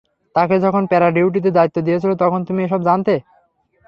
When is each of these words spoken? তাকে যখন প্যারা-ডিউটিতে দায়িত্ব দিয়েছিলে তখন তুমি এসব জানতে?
তাকে 0.35 0.55
যখন 0.65 0.83
প্যারা-ডিউটিতে 0.87 1.49
দায়িত্ব 1.51 1.77
দিয়েছিলে 1.81 2.15
তখন 2.23 2.39
তুমি 2.47 2.59
এসব 2.63 2.81
জানতে? 2.87 3.13